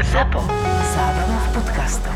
[0.00, 0.40] ZAPO.
[0.94, 2.12] Zábrná v podcastov.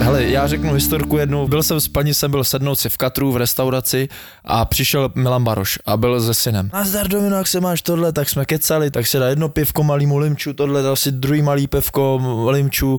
[0.00, 1.48] Hele, já řeknu historku jednu.
[1.48, 4.08] Byl jsem s paní, jsem byl sednout si v Katru v restauraci
[4.44, 6.70] a přišel Milan Baroš a byl se synem.
[6.72, 10.18] Nazdar Domino, jak se máš tohle, tak jsme kecali, tak se dá jedno pivko malýmu
[10.18, 12.20] limču, tohle dal si druhý malý pivko
[12.50, 12.98] limču,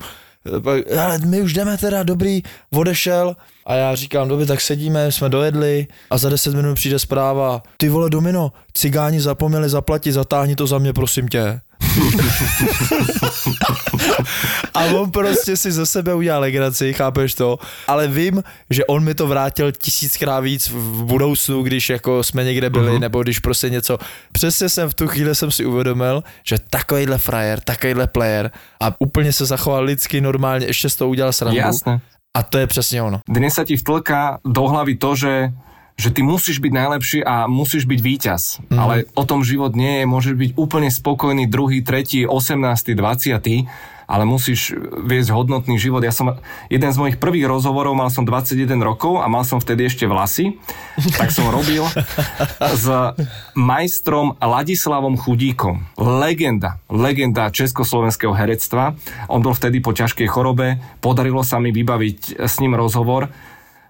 [0.99, 2.43] ale my už jdeme teda, dobrý,
[2.73, 3.35] odešel
[3.65, 7.89] a já říkám, dobře, tak sedíme, jsme dojedli a za 10 minut přijde zpráva, ty
[7.89, 11.61] vole Domino, cigáni zapomněli zaplatit, zatáhni to za mě, prosím tě.
[14.73, 17.57] A on prostě si ze sebe udělal legraci, chápeš to?
[17.87, 22.69] Ale vím, že on mi to vrátil tisíckrát víc v budoucnu, když jako jsme někde
[22.69, 22.99] byli, uh-huh.
[22.99, 23.97] nebo když prostě něco.
[24.31, 29.33] Přesně jsem v tu chvíli jsem si uvědomil, že takovýhle frajer, takovýhle player a úplně
[29.33, 31.57] se zachoval lidsky normálně, ještě z toho udělal srandu.
[31.57, 32.01] Jasné.
[32.37, 33.19] A to je přesně ono.
[33.25, 35.49] Dnes sa ti vtlká do hlavy to, že
[35.97, 38.61] že ty musíš byť najlepší a musíš byť víťaz.
[38.69, 38.77] Mm.
[38.77, 43.65] Ale o tom život nie je, môžeš byť úplne spokojný druhý, tretí, 18, 20,
[44.07, 44.71] ale musíš
[45.03, 45.99] viesť hodnotný život.
[45.99, 46.39] Ja som,
[46.71, 50.55] jeden z mojich prvých rozhovorov, mal som 21 rokov a mal som vtedy ešte vlasy,
[51.19, 51.83] tak som robil
[52.61, 52.85] s
[53.57, 55.83] majstrom Ladislavom Chudíkom.
[55.99, 58.95] Legenda, legenda československého herectva.
[59.27, 63.27] On bol vtedy po ťažkej chorobe, podarilo sa mi vybaviť s ním rozhovor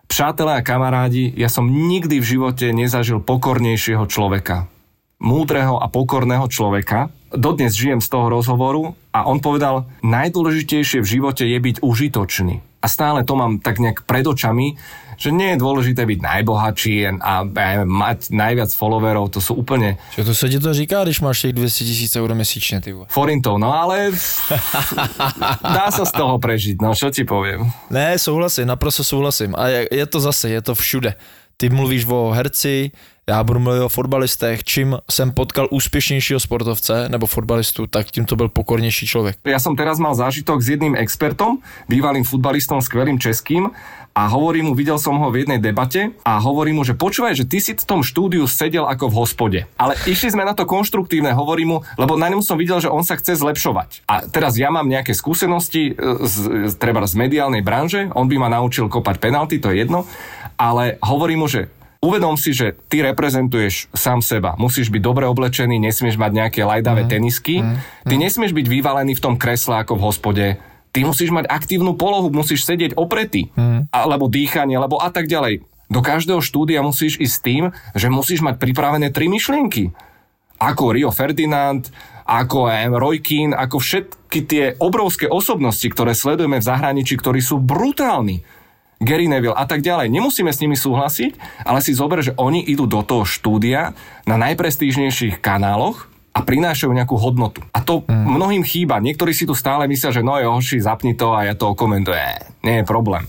[0.07, 4.71] Přátelé a kamarádi, ja som nikdy v živote nezažil pokornejšieho človeka.
[5.19, 7.11] Múdreho a pokorného človeka.
[7.35, 12.63] Dodnes žijem z toho rozhovoru a on povedal, najdôležitejšie v živote je byť užitočný.
[12.79, 14.79] A stále to mám tak nejak pred očami,
[15.17, 17.33] že nie je dôležité byť najbohatší a, a
[17.83, 19.97] mať najviac followerov, to sú úplne...
[20.13, 23.57] Čo to sa ti to říká, když máš těch 200 tisíc eur měsíčně, ty Forintov,
[23.57, 24.11] no ale
[25.77, 27.65] dá sa z toho prežiť, no čo ti poviem.
[27.89, 29.57] Ne, souhlasím, naprosto souhlasím.
[29.57, 31.11] A je, je to zase, je to všude.
[31.57, 32.93] Ty mluvíš o herci,
[33.29, 38.35] já budu mluvit o fotbalistech, čím jsem potkal úspěšnějšího sportovce nebo fotbalistu, tak tím to
[38.35, 39.37] byl pokornější člověk.
[39.43, 41.59] Ja som teraz mal zážitok s jedným expertom,
[41.91, 43.75] bývalým futbalistom, skvelým českým
[44.15, 47.45] a hovorí mu, videl som ho v jednej debate a hovorí mu, že počúvaj, že
[47.45, 49.59] ty si v tom štúdiu sedel ako v hospode.
[49.75, 53.03] Ale išli sme na to konštruktívne, hovorí mu, lebo na ňom som videl, že on
[53.03, 54.07] sa chce zlepšovať.
[54.07, 58.49] A teraz ja mám nejaké skúsenosti, e, z, treba z mediálnej branže, on by ma
[58.49, 60.07] naučil kopať penalty, to je jedno,
[60.57, 64.53] ale hovorí mu, že Uvedom si, že ty reprezentuješ sám seba.
[64.61, 67.09] Musíš byť dobre oblečený, nesmieš mať nejaké lajdavé mm.
[67.09, 67.65] tenisky.
[67.65, 67.77] Mm.
[68.05, 70.45] Ty nesmieš byť vyvalený v tom kresle ako v hospode
[70.97, 73.93] Ty musíš mať aktívnu polohu, musíš sedieť opretý, mm.
[73.93, 75.61] alebo dýchanie, alebo a tak ďalej.
[75.93, 77.63] Do každého štúdia musíš ísť s tým,
[77.93, 79.93] že musíš mať pripravené tri myšlienky.
[80.57, 81.85] Ako Rio Ferdinand,
[82.25, 88.41] ako Roy Keane, ako všetky tie obrovské osobnosti, ktoré sledujeme v zahraničí, ktorí sú brutálni.
[88.97, 90.09] Gary Neville a tak ďalej.
[90.09, 93.93] Nemusíme s nimi súhlasiť, ale si zober, že oni idú do toho štúdia
[94.25, 97.65] na najprestížnejších kanáloch a prinášajú nejakú hodnotu.
[97.73, 98.13] A to mm.
[98.13, 99.01] mnohým chýba.
[99.01, 102.61] Niektorí si tu stále myslia, že no hoši, zapni to a ja to okomentujem.
[102.61, 103.25] Nie je problém.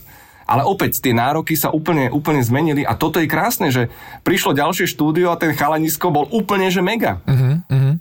[0.48, 3.92] Ale opäť tie nároky sa úplne, úplne zmenili a toto je krásne, že
[4.24, 7.20] prišlo ďalšie štúdio a ten chalanisko bol úplne že mega.
[7.28, 7.47] Uh-huh,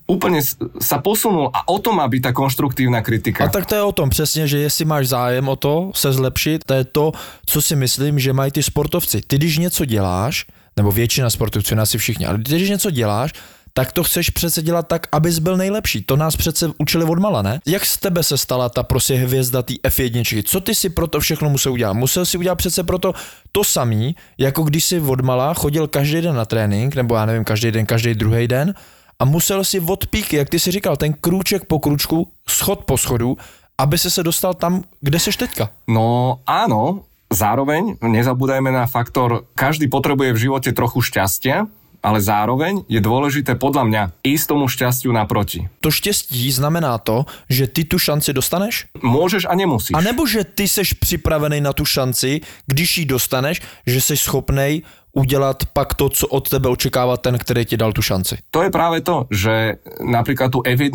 [0.07, 0.39] Úplne
[0.79, 3.45] sa posunul a o tom má byť tá konštruktívna kritika.
[3.45, 6.63] A tak to je o tom přesně, že jestli máš zájem o to se zlepšit,
[6.63, 7.11] to je to,
[7.45, 9.21] co si myslím, že mají ty sportovci.
[9.27, 10.45] Ty když něco děláš,
[10.77, 13.33] nebo většina sportovců, asi všichni, ale když něco děláš,
[13.77, 16.01] tak to chceš přece dělat tak, abys byl nejlepší.
[16.01, 17.59] To nás přece učili od mala, ne?
[17.65, 20.43] Jak z tebe se stala ta prostě hvězda té F1?
[20.45, 21.93] Co ty si pro to všechno musel udělat?
[21.93, 23.13] Musel si udělat přece proto
[23.51, 27.43] to samý, jako když si od mala chodil každý den na trénink, nebo já nevím,
[27.43, 28.73] každý den, každý druhý den,
[29.19, 32.97] a musel si od píky, jak ty si říkal, ten krůček po krůčku, schod po
[32.97, 33.37] schodu,
[33.77, 35.69] aby si se dostal tam, kde seš teďka.
[35.87, 41.67] No áno, zároveň nezabúdajme na faktor, každý potrebuje v živote trochu šťastia,
[42.07, 45.67] ale zároveň je dôležité podľa mňa ísť tomu šťastiu naproti.
[45.83, 48.87] To štěstí znamená to, že ty tu šanci dostaneš?
[49.03, 49.91] Môžeš a nemusíš.
[49.91, 54.87] A nebo že ty seš připravený na tu šanci, když ji dostaneš, že jsi schopnej
[55.17, 58.37] udělat pak to, co od tebe očekává ten, který ti dal tu šanci.
[58.53, 60.93] To je práve to, že napríklad tú F1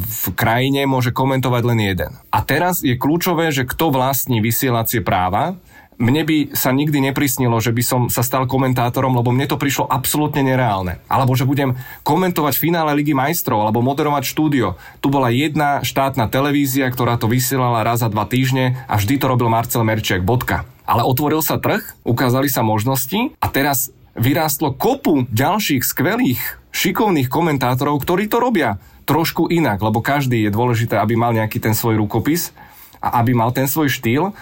[0.00, 2.10] v krajine môže komentovať len jeden.
[2.32, 5.60] A teraz je kľúčové, že kto vlastní vysielacie práva,
[5.96, 9.86] mne by sa nikdy neprisnilo, že by som sa stal komentátorom, lebo mne to prišlo
[9.86, 10.98] absolútne nereálne.
[11.06, 14.74] Alebo že budem komentovať finále Ligy majstrov, alebo moderovať štúdio.
[14.98, 19.30] Tu bola jedna štátna televízia, ktorá to vysielala raz za dva týždne a vždy to
[19.30, 20.66] robil Marcel Merčiak, bodka.
[20.84, 26.42] Ale otvoril sa trh, ukázali sa možnosti a teraz vyrástlo kopu ďalších skvelých,
[26.74, 31.76] šikovných komentátorov, ktorí to robia trošku inak, lebo každý je dôležité, aby mal nejaký ten
[31.76, 32.50] svoj rukopis
[32.98, 34.32] a aby mal ten svoj štýl.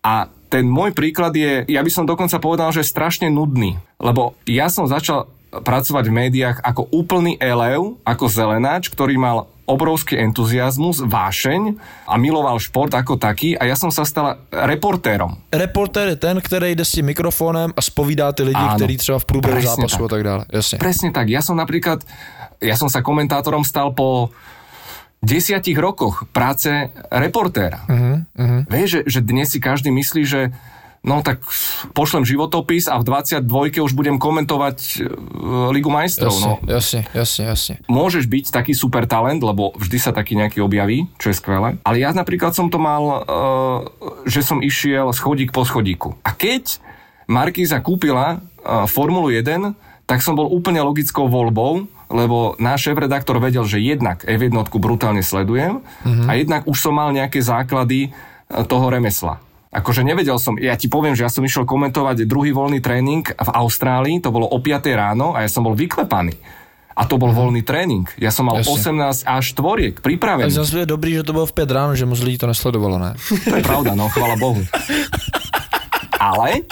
[0.00, 3.78] A ten môj príklad je, ja by som dokonca povedal, že strašne nudný.
[3.98, 10.14] Lebo ja som začal pracovať v médiách ako úplný elev, ako zelenáč, ktorý mal obrovský
[10.22, 11.74] entuziasmus, vášeň
[12.06, 15.34] a miloval šport ako taký a ja som sa stal reportérom.
[15.50, 19.18] Reportér je ten, který jde s tím mikrofonem a spovídá ty lidi, Áno, kteří třeba
[19.18, 20.06] v průběhu zápasu tak.
[20.06, 20.44] a tak dále.
[20.52, 20.78] Jasně.
[20.78, 21.26] Presne tak.
[21.28, 22.06] Ja som napríklad,
[22.62, 24.30] ja som sa komentátorom stal po
[25.22, 27.82] desiatich rokoch práce reportéra.
[27.88, 28.60] Uh-huh, uh-huh.
[28.68, 30.40] Vieš, že, že dnes si každý myslí, že
[31.06, 31.38] no tak
[31.94, 33.46] pošlem životopis a v 22
[33.86, 35.00] už budem komentovať e,
[35.70, 36.34] Ligu majstrov.
[36.34, 36.58] Jasně, No.
[36.66, 37.74] jasně, jasně, jasně.
[37.86, 41.78] Môžeš byť taký super talent, lebo vždy sa taký nejaký objaví, čo je skvelé.
[41.86, 43.86] Ale ja napríklad som to mal, uh,
[44.26, 46.18] že som išiel schodík po schodíku.
[46.26, 46.82] A keď
[47.30, 49.78] Markíza kúpila uh, Formulu 1,
[50.10, 55.82] tak som bol úplne logickou voľbou, lebo náš šéf-redaktor vedel, že jednak F1 brutálne sledujem
[56.04, 59.42] a jednak už som mal nejaké základy uh, toho remesla.
[59.74, 63.50] Akože nevedel som, ja ti poviem, že ja som išiel komentovať druhý voľný tréning v
[63.52, 66.32] Austrálii, to bolo o 5 ráno a ja som bol vyklepaný.
[66.96, 68.16] A to bol voľný trénink.
[68.16, 69.28] Ja som mal Jasne.
[69.28, 70.48] 18 až tvoriek pripravený.
[70.48, 73.12] zase je dobrý, že to bylo v 5 ráno, že moc lidí to nesledovalo, ne?
[73.20, 74.64] To je pravda, no, chvala Bohu.
[76.32, 76.64] Ale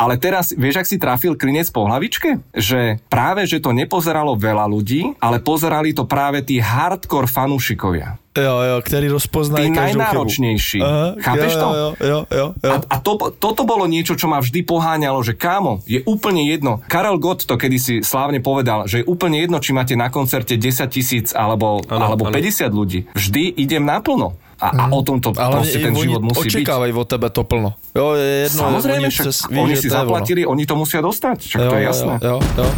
[0.00, 2.40] ale teraz, vieš, ak si trafil klinec po hlavičke?
[2.56, 8.16] Že práve, že to nepozeralo veľa ľudí, ale pozerali to práve tí hardcore fanúšikovia.
[8.40, 10.80] Jo, jo, který rozpoznají Tí najnáročnejší.
[10.82, 11.68] Aha, Chápeš jo, to?
[11.74, 12.72] Jo, jo, jo, jo.
[12.72, 16.80] A, a to, toto bolo niečo, čo ma vždy poháňalo, že kámo, je úplne jedno.
[16.88, 20.88] Karel Gott to kedysi slávne povedal, že je úplne jedno, či máte na koncerte 10
[20.88, 22.34] tisíc alebo, Áno, alebo áno.
[22.34, 23.04] 50 ľudí.
[23.12, 24.34] Vždy idem naplno.
[24.60, 26.52] A, a o tom to Ale proste ten život musí byť.
[26.60, 27.80] očekávají od tebe to plno.
[27.96, 29.98] Jo, je jedno, Samozrejme, oni, však ví, oni si je ono.
[30.04, 32.14] zaplatili, oni to musia dostať, však jo, to je jasné.
[32.20, 32.68] Jo, jo, jo.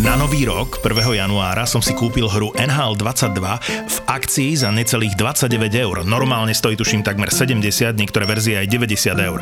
[0.00, 0.96] Na nový rok, 1.
[1.16, 3.36] januára, som si kúpil hru NHL 22
[3.84, 5.96] v akcii za necelých 29 eur.
[6.04, 9.40] Normálne stojí tuším takmer 70, niektoré verzie aj 90 eur.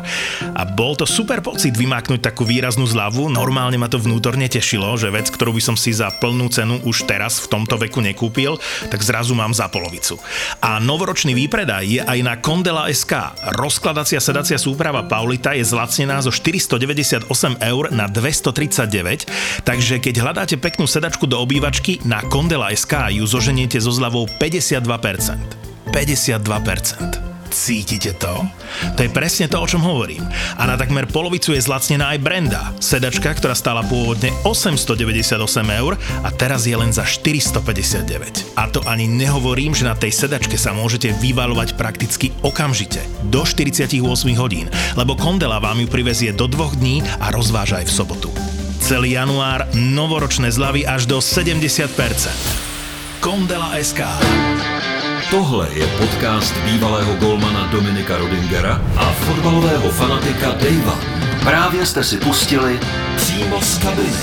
[0.55, 5.11] A bol to super pocit vymáknuť takú výraznú zľavu, normálne ma to vnútorne tešilo, že
[5.11, 8.55] vec, ktorú by som si za plnú cenu už teraz v tomto veku nekúpil,
[8.87, 10.15] tak zrazu mám za polovicu.
[10.63, 13.35] A novoročný výpredaj je aj na Kondela SK.
[13.59, 17.27] Rozkladacia sedacia súprava Paulita je zlacnená zo 498
[17.59, 23.81] eur na 239, takže keď hľadáte peknú sedačku do obývačky, na Kondela SK ju zoženiete
[23.81, 25.58] so zľavou 52%.
[25.91, 27.29] 52%.
[27.49, 28.45] Cítite to?
[28.93, 30.21] To je presne to, o čom hovorím.
[30.61, 32.61] A na takmer polovicu je zlacnená aj Brenda.
[32.77, 35.33] Sedačka, ktorá stála pôvodne 898
[35.81, 38.53] eur a teraz je len za 459.
[38.53, 43.01] A to ani nehovorím, že na tej sedačke sa môžete vyvalovať prakticky okamžite.
[43.33, 43.97] Do 48
[44.37, 44.69] hodín.
[44.93, 48.29] Lebo Kondela vám ju privezie do dvoch dní a rozváža aj v sobotu.
[48.79, 51.89] Celý január novoročné zľavy až do 70%.
[53.19, 54.05] Kondela SK.
[55.29, 60.95] Tohle je podcast bývalého golmana Dominika Rodingera a fotbalového fanatika Davea.
[61.43, 62.79] Právě jste si pustili
[63.15, 64.17] přímo z kabiny.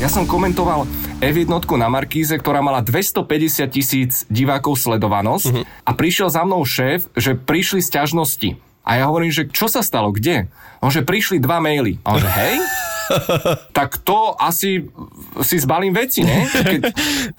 [0.00, 0.84] Ja som komentoval
[1.20, 5.62] F1 na Markíze, ktorá mala 250 tisíc divákov sledovanosť Mhm.
[5.84, 8.56] a prišiel za mnou šéf, že prišli sťažnosti.
[8.88, 10.48] A ja hovorím, že čo sa stalo, kde?
[10.80, 12.00] On, že prišli dva maily.
[12.08, 12.56] A on, že hej?
[13.72, 14.84] tak to asi
[15.42, 16.46] si zbalím veci, ne?
[16.52, 16.80] Keď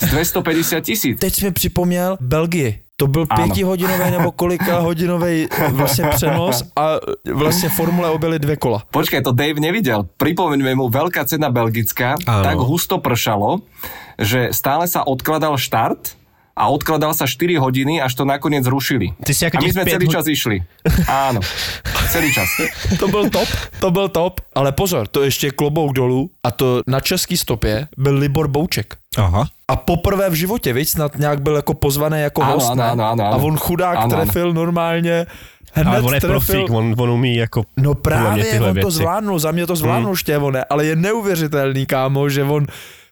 [0.01, 1.15] z 250 tisíc.
[1.19, 2.79] Teď mi připomněl Belgii.
[2.97, 3.45] To byl Ano.
[3.45, 6.97] pětihodinový nebo kolika hodinový vlastně přenos a
[7.33, 8.81] vlastně formule objeli dvě kola.
[8.91, 10.09] Počkaj, to Dave nevidel.
[10.17, 12.41] Pripomeňme mu, veľká cena belgická, Áno.
[12.41, 13.61] tak husto pršalo,
[14.17, 16.16] že stále sa odkladal štart
[16.57, 19.13] a odkladal sa 4 hodiny, až to nakoniec rušili.
[19.21, 20.57] Ty si ako a my sme celý čas išli.
[21.05, 21.39] Áno,
[22.09, 22.49] celý čas.
[22.97, 23.45] To byl top,
[23.79, 24.41] to byl top.
[24.57, 28.97] Ale pozor, to ještě klobouk dolů a to na český stopě byl Libor Bouček.
[29.17, 29.45] Aha.
[29.67, 32.89] A poprvé v životě, víc, snad nějak byl jako pozvaný jako Áno, host, áno, ne?
[32.93, 33.33] áno, áno, áno.
[33.33, 34.09] A on chudák Áno, áno.
[34.15, 35.25] trefil normálně,
[35.73, 36.29] hned Ale on je trefil.
[36.29, 38.91] profík, on, on umí jako No právě, on to věci.
[38.91, 40.15] zvládnul, za mě to zvládnul hmm.
[40.15, 42.65] štěvone, ale je neuvěřitelný, kámo, že on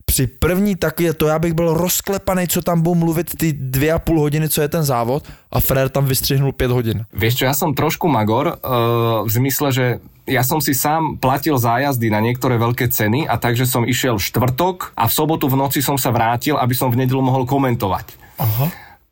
[0.05, 3.93] při první tak je to, já bych byl rozklepaný, co tam budou mluvit ty dvě
[3.93, 7.05] a půl hodiny, co je ten závod a Frér tam vystřihnul pět hodin.
[7.11, 9.85] Vieš čo, ja som trošku magor uh, v zmysle, že
[10.25, 14.93] ja som si sám platil zájazdy na niektoré veľké ceny a takže som išiel štvrtok
[14.97, 18.05] a v sobotu v noci som sa vrátil, aby som v nedelu mohol komentovať.
[18.41, 18.65] Aha.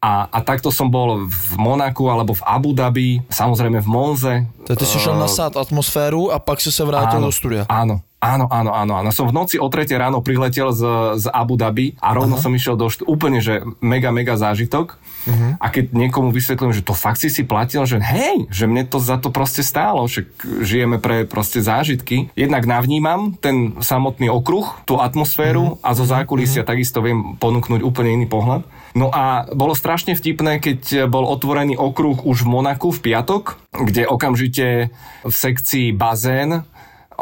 [0.03, 4.33] A, a takto som bol v Monaku alebo v Abu Dhabi, samozrejme v Monze.
[4.67, 7.63] To ty si šel nasát atmosféru a pak si se vrátil do studia.
[7.71, 9.09] Áno, áno, áno, áno, áno.
[9.11, 10.81] Som v noci o 3 ráno priletel z,
[11.19, 12.43] z Abu Dhabi a rovno Aha.
[12.43, 14.95] som išiel do št- úplne, že mega, mega zážitok.
[14.95, 15.59] Uh-huh.
[15.59, 19.03] A keď niekomu vysvetlím, že to fakt si si platil, že hej, že mne to
[19.03, 20.27] za to proste stálo, že
[20.63, 22.31] žijeme pre proste zážitky.
[22.39, 25.83] Jednak navnímam ten samotný okruh, tú atmosféru uh-huh.
[25.83, 26.71] a zo zákulisia uh-huh.
[26.71, 28.63] takisto viem ponúknuť úplne iný pohľad.
[28.93, 34.05] No a bolo strašne vtipné, keď bol otvorený okruh už v Monaku v piatok, kde
[34.05, 34.93] okamžite
[35.25, 36.61] v sekcii bazén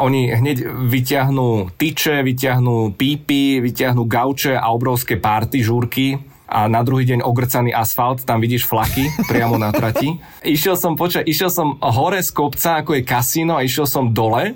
[0.00, 6.16] Oni hneď vyťahnú tyče, vyťahnú pípy, vyťahnú gauče a obrovské party, žúrky
[6.52, 10.20] a na druhý deň ogrcaný asfalt, tam vidíš flaky priamo na trati.
[10.44, 14.52] Išiel som, počkaj, išiel som hore z kopca, ako je kasíno a išiel som dole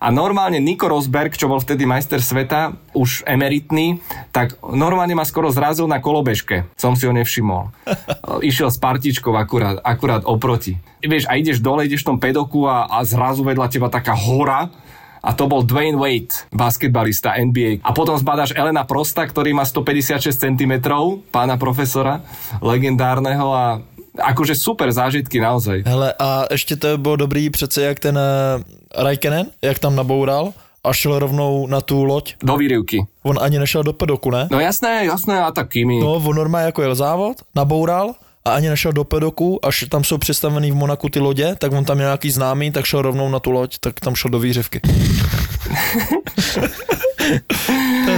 [0.00, 4.00] a normálne Nico Rosberg, čo bol vtedy majster sveta, už emeritný,
[4.32, 6.64] tak normálne ma skoro zrazil na kolobežke.
[6.80, 7.68] Som si ho nevšimol.
[8.48, 10.80] Išiel s partičkou akurát, akurát oproti.
[11.04, 14.72] Vieš, a ideš dole, ideš v tom pedoku a, a zrazu vedľa teba taká hora
[15.20, 17.84] a to bol Dwayne Wade, basketbalista NBA.
[17.84, 20.80] A potom zbadáš Elena Prosta, ktorý má 156 cm,
[21.28, 22.24] pána profesora,
[22.64, 23.84] legendárneho a
[24.18, 25.82] akože super zážitky naozaj.
[25.86, 30.52] Hele, a ještě to bylo dobrý přece, jak ten uh, Raikkonen, jak tam naboural
[30.84, 32.34] a šel rovnou na tu loď.
[32.42, 32.98] Do výrivky.
[33.22, 34.48] On ani nešel do pedoku, ne?
[34.50, 36.00] No jasné, jasné, a tak Kimi.
[36.00, 38.14] No, on normálně jako jel závod, naboural
[38.44, 41.84] a ani nešel do pedoku, až tam jsou představený v Monaku ty lodě, tak on
[41.84, 44.80] tam je nějaký známý, tak šel rovnou na tu loď, tak tam šel do výřivky.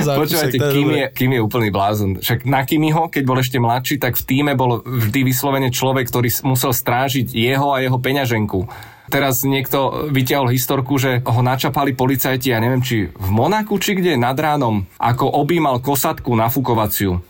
[0.02, 1.36] zákusek, Počúvajte, to je dobré.
[1.36, 2.10] je, úplný blázon.
[2.18, 6.28] Však na Kimiho, keď bol ešte mladší, tak v týme bol vždy vyslovene človek, ktorý
[6.46, 8.66] musel strážiť jeho a jeho peňaženku.
[9.12, 14.16] Teraz niekto vyťahol historku, že ho načapali policajti, ja neviem, či v Monaku, či kde,
[14.16, 17.20] nad ránom, ako objímal kosatku nafukovaciu.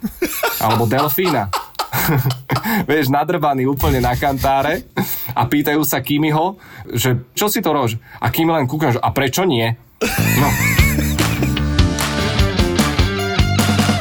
[0.63, 1.51] Alebo delfína.
[2.89, 4.87] Vieš, nadrbaný úplne na kantáre
[5.35, 6.61] a pýtajú sa Kimiho,
[6.93, 7.99] že čo si to rož?
[8.23, 9.75] A Kimi len kúka, že a prečo nie?
[10.39, 10.49] No,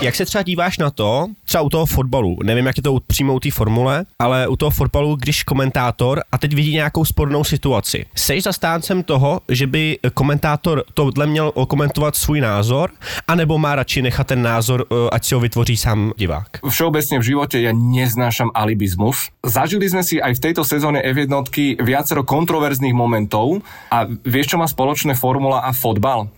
[0.01, 3.33] Jak se třeba díváš na to, třeba u toho fotbalu, nevím, jak je to přímo
[3.33, 8.05] u té formule, ale u toho fotbalu, když komentátor a teď vidí nějakou spornou situaci.
[8.15, 12.91] Seš zastáncem toho, že by komentátor tohle měl komentovat svůj názor,
[13.27, 16.47] anebo má radši nechat ten názor, eh, ať si ho vytvoří sám divák?
[16.81, 19.29] všeobecne v živote ja neznášam alibizmus.
[19.45, 21.29] Zažili sme si aj v tejto sezóne F1
[21.77, 23.61] viacero kontroverzných momentov
[23.93, 26.31] a vieš, čo má spoločné formula a fotbal?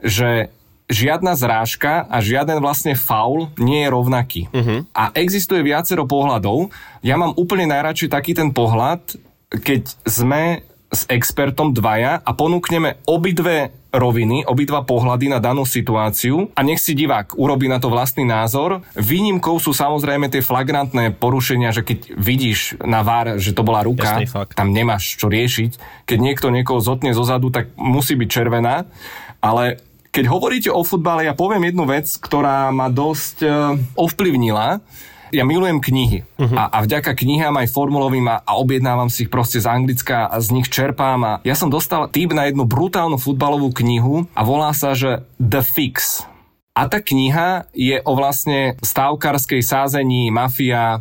[0.00, 0.48] Že
[0.92, 4.42] žiadna zrážka a žiaden vlastne faul nie je rovnaký.
[4.52, 4.84] Uh-huh.
[4.92, 6.68] A existuje viacero pohľadov.
[7.00, 9.16] Ja mám úplne najradšej taký ten pohľad,
[9.48, 16.60] keď sme s expertom dvaja a ponúkneme obidve roviny, obidva pohľady na danú situáciu a
[16.64, 18.84] nech si divák urobí na to vlastný názor.
[18.96, 24.20] Výnimkou sú samozrejme tie flagrantné porušenia, že keď vidíš na vár, že to bola ruka,
[24.20, 26.04] Jasný tam nemáš čo riešiť.
[26.08, 28.88] Keď niekto niekoho zotne zozadu, tak musí byť červená.
[29.44, 29.80] Ale
[30.12, 33.48] keď hovoríte o futbale, ja poviem jednu vec, ktorá ma dosť e,
[33.96, 34.84] ovplyvnila.
[35.32, 36.52] Ja milujem knihy uh-huh.
[36.52, 40.36] a, a vďaka knihám aj formulovým a, a objednávam si ich proste z Anglicka a
[40.44, 44.76] z nich čerpám a ja som dostal tip na jednu brutálnu futbalovú knihu a volá
[44.76, 46.28] sa, že The Fix.
[46.76, 51.00] A tá kniha je o vlastne stávkarskej sázení, mafia,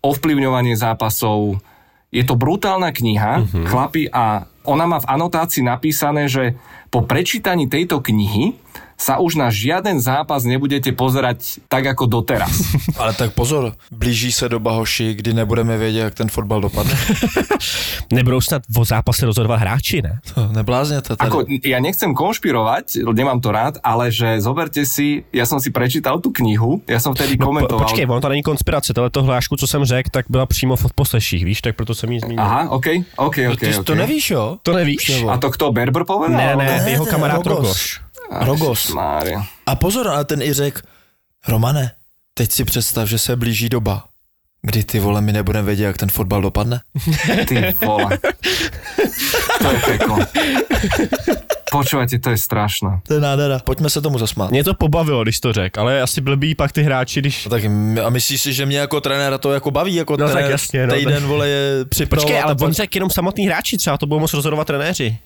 [0.00, 1.60] ovplyvňovanie zápasov.
[2.08, 3.68] Je to brutálna kniha, uh-huh.
[3.68, 6.56] chlapi, a ona má v anotácii napísané, že
[6.90, 8.52] po prečítaní tejto knihy
[8.96, 12.52] sa už na žiaden zápas nebudete pozerať tak ako doteraz.
[13.00, 16.96] Ale tak pozor, blíží se doba hoši, kdy nebudeme vědět, jak ten fotbal dopadne.
[18.12, 20.20] Nebudou snad o zápase rozhodovat hráči, ne?
[20.52, 21.28] Neblázněte tady.
[21.30, 26.22] Ako, ja nechcem konšpirovať, nemám to rád, ale že zoberte si, ja som si prečítal
[26.22, 27.82] tú knihu, ja som vtedy No, po, komentoval.
[27.84, 30.92] počkej, ono to není konspirace, tohle to hlášku, co jsem řekl, tak byla přímo v
[30.94, 32.44] posleších, víš, tak proto jsem jí zmínil.
[32.44, 32.86] Aha, OK,
[33.16, 33.60] OK, OK.
[33.60, 33.84] Ty okay.
[33.84, 34.58] to nevíš, jo?
[34.62, 35.22] To nevíš?
[35.28, 36.36] A to kto, Berber povedal?
[36.36, 37.98] Ne, ne, Ne, jeho kamarád Rogos.
[38.30, 38.88] Rogos.
[38.90, 39.46] Mária.
[39.66, 40.80] A pozor, ale ten i řekl,
[41.48, 41.90] Romane,
[42.34, 44.04] teď si představ, že se blíží doba,
[44.62, 46.80] kdy ty vole my nebudeme vědět, jak ten fotbal dopadne.
[47.48, 48.18] Ty vole.
[49.58, 50.18] To je peklo.
[51.66, 53.02] Počúvajte, to je strašné.
[53.10, 53.58] To je nádhera.
[53.58, 54.50] Pojďme se tomu zasmát.
[54.50, 57.44] Mě to pobavilo, když to řekl, ale asi blbý pak ty hráči, když...
[57.44, 57.62] No tak
[58.04, 60.94] a myslíš si, že mě jako trenéra to jako baví, jako No tak jasně, no,
[60.94, 62.24] týden, tak- vole, je připravovat.
[62.26, 65.18] Počkej, ale on řekl jenom samotný hráči, třeba to budou moc rozhodovat trenéři.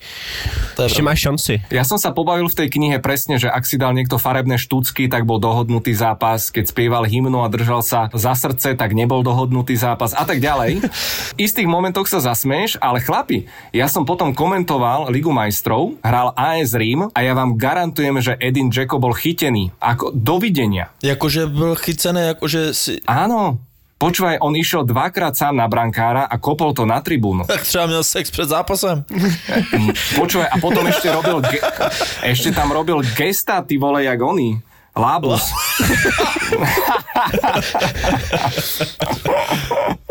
[0.75, 1.03] to je pravda.
[1.03, 1.53] máš šanci.
[1.71, 5.05] Ja som sa pobavil v tej knihe presne, že ak si dal niekto farebné štúcky,
[5.13, 9.77] tak bol dohodnutý zápas, keď spieval hymnu a držal sa za srdce, tak nebol dohodnutý
[9.77, 10.81] zápas a tak ďalej.
[11.37, 16.73] V istých momentoch sa zasmeješ, ale chlapi, ja som potom komentoval Ligu majstrov, hral AS
[16.73, 19.71] Rím a ja vám garantujem, že Edin Dzeko bol chytený.
[19.77, 20.89] Ako dovidenia.
[21.03, 22.99] Jakože byl chycený, jakože si...
[23.05, 23.57] Áno,
[23.97, 27.45] počúvaj, on išiel dvakrát sám na brankára a kopol to na tribúnu.
[27.45, 29.03] Tak třeba měl sex před zápasem.
[30.19, 31.63] Počúvaj, a potom ešte robil, ge-
[32.25, 34.57] ešte tam robil gesta, ty vole, jak oni.
[34.97, 35.45] Lábus.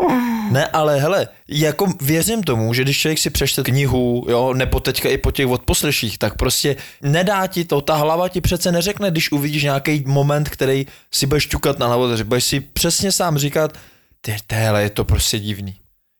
[0.51, 5.09] Ne, ale hele, jako věřím tomu, že když člověk si přečte knihu, jo, nebo teďka
[5.09, 9.31] i po těch odposleších, tak prostě nedá ti to, ta hlava ti přece neřekne, když
[9.31, 13.77] uvidíš nějaký moment, který si budeš ťukat na hlavu, takže budeš si přesně sám říkat,
[14.21, 15.75] ty, téhle je to prostě divný.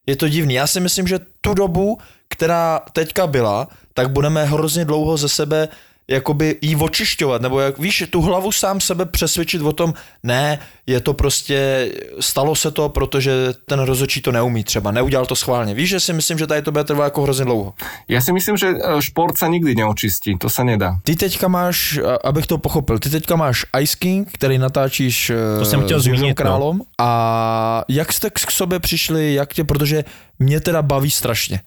[0.07, 0.53] Je to divný.
[0.53, 1.97] Já si myslím, že tu dobu,
[2.29, 5.67] která teďka byla, tak budeme hrozně dlouho ze sebe
[6.12, 11.00] jakoby jí očišťovat, nebo jak, víš, tu hlavu sám sebe přesvědčit o tom, ne, je
[11.00, 11.89] to prostě,
[12.20, 13.32] stalo se to, protože
[13.65, 15.74] ten rozhodčí to neumí třeba, neudělal to schválně.
[15.74, 17.74] Víš, že si myslím, že tady to bude trvat jako hrozně dlouho.
[18.12, 21.00] Ja si myslím, že e, šport sa nikdy neočistí, to sa nedá.
[21.03, 25.84] Ty teďka máš, abych to pochopil, ty teďka máš Ice King, který natáčíš To jsem
[25.84, 26.44] chtěl s zmínit, no.
[26.44, 26.82] Králom.
[27.00, 30.03] A jak jste k sobě přišli, jak tě, protože
[30.39, 31.62] mě teda baví strašně.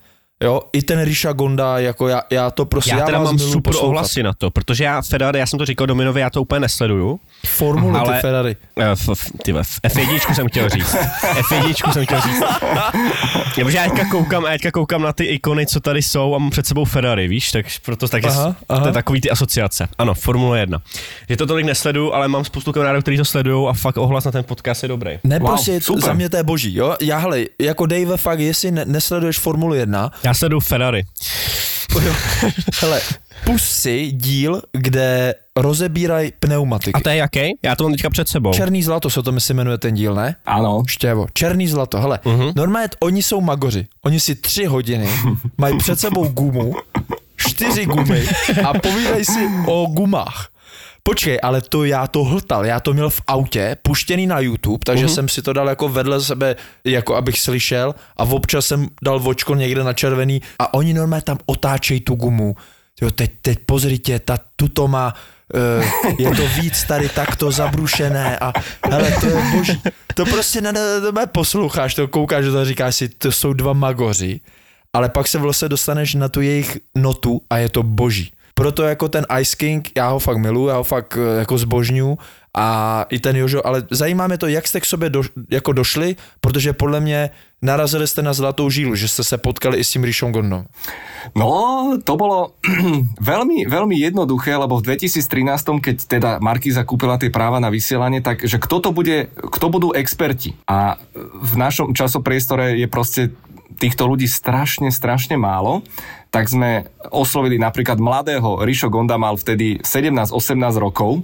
[0.44, 3.62] Jo, i ten Risha Gonda, jako já, já to prostě, Já teda vás mám super
[3.72, 3.88] poslouchat.
[3.88, 7.20] ohlasy na to, protože já Ferrari, já jsem to říkal Dominovi, já to úplně nesleduju.
[7.44, 8.56] Formule Ale- ty Ferrari.
[8.78, 10.94] Eh, V, v, ty, v F1 jsem chtěl říct.
[11.22, 12.42] F1 jsem chtěl říct.
[13.54, 16.50] Protože já teďka koukám, já teďka koukám na ty ikony, co tady jsou a mám
[16.50, 18.80] před sebou Ferrari, víš, tak proto taky Aha, aha, aha.
[18.80, 19.88] to je takový ty asociace.
[19.98, 20.78] Ano, Formule 1.
[21.28, 24.30] Že to tolik nesleduju, ale mám spoustu kamarádů, kteří to sledují a fakt ohlas na
[24.32, 25.18] ten podcast je dobrý.
[25.24, 26.02] Ne, Wow, prostě super.
[26.04, 26.96] za mě to je boží, jo.
[27.00, 31.02] Já, hele, jako Dave, fakt, jestli ne, nesleduješ Formulu 1, Já sleduju Ferrari.
[32.80, 33.00] Hele,
[33.44, 36.92] pust si díl, kde rozebírají pneumatiky.
[36.92, 37.58] A to je jaký?
[37.62, 38.52] Já to mám teďka před sebou.
[38.52, 40.36] Černý zlato se to se jmenuje ten díl, ne?
[40.46, 40.82] Áno.
[40.88, 42.52] Štěvo, černý zlato, hele, uh-huh.
[42.56, 45.08] normálně oni jsou magoři, oni si tři hodiny
[45.58, 46.74] mají před sebou gumu,
[47.36, 48.26] čtyři gumy
[48.68, 50.53] a povídají si o gumách.
[51.08, 55.06] Počkej, ale to já to hltal, já to měl v autě, puštěný na YouTube, takže
[55.06, 55.14] uh-huh.
[55.14, 59.54] jsem si to dal jako vedle sebe, jako abych slyšel a občas jsem dal vočko
[59.54, 62.56] někde na červený a oni normálně tam otáčejí tu gumu.
[63.02, 65.14] Jo, teď, teď pozrite, ta tuto má
[65.54, 65.84] Uh,
[66.18, 68.52] je to víc tady takto zabrušené a
[68.88, 69.82] hele, to je boží.
[70.14, 70.80] To prostě ne, ne,
[71.12, 74.40] ne posloucháš, to koukáš, to říkáš si, to jsou dva magoři,
[74.92, 78.32] ale pak se vlastně dostaneš na tu jejich notu a je to boží.
[78.54, 82.18] Proto jako ten Ice King, já ho fakt miluji, já ho fakt jako zbožňu
[82.54, 82.66] a
[83.10, 86.72] i ten Jožo, ale zajímá mě to, jak jste k sobě do, jako došli, protože
[86.72, 87.30] podle mě
[87.62, 90.64] narazili jste na zlatou žílu, že jste se potkali i s tím Rishom Gondom.
[91.34, 91.50] No,
[92.04, 92.54] to bolo
[93.20, 98.44] veľmi, veľmi jednoduché, lebo v 2013, keď teda Markíza kúpila tie práva na vysielanie, tak
[98.44, 100.54] že kto to bude, kto budú experti.
[100.68, 101.00] A
[101.40, 103.32] v našom časopriestore je proste
[103.80, 105.82] týchto ľudí strašne, strašne málo,
[106.34, 110.34] tak sme oslovili napríklad mladého Rišo Gonda mal vtedy 17-18
[110.82, 111.22] rokov,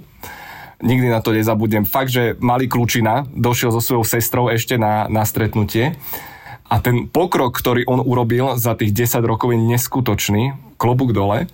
[0.79, 1.83] nikdy na to nezabudnem.
[1.83, 5.99] Fakt, že malý Klučina došiel so svojou sestrou ešte na, na stretnutie
[6.71, 11.51] a ten pokrok, ktorý on urobil za tých 10 rokov je neskutočný, klobúk dole.